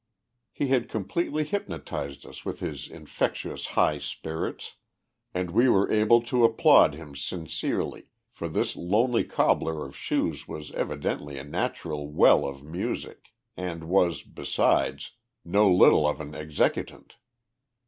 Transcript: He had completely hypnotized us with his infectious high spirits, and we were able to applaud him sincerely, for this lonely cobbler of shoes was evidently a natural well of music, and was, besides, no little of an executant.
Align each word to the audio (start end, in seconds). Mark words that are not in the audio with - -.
He 0.51 0.69
had 0.69 0.89
completely 0.89 1.43
hypnotized 1.43 2.25
us 2.25 2.43
with 2.43 2.59
his 2.59 2.87
infectious 2.89 3.67
high 3.77 3.99
spirits, 3.99 4.77
and 5.31 5.51
we 5.51 5.69
were 5.69 5.91
able 5.91 6.23
to 6.23 6.43
applaud 6.43 6.95
him 6.95 7.15
sincerely, 7.15 8.07
for 8.31 8.49
this 8.49 8.75
lonely 8.75 9.23
cobbler 9.23 9.85
of 9.85 9.95
shoes 9.95 10.47
was 10.47 10.71
evidently 10.71 11.37
a 11.37 11.43
natural 11.43 12.07
well 12.11 12.47
of 12.47 12.63
music, 12.63 13.31
and 13.55 13.83
was, 13.83 14.23
besides, 14.23 15.11
no 15.45 15.71
little 15.71 16.07
of 16.07 16.19
an 16.19 16.33
executant. 16.33 17.17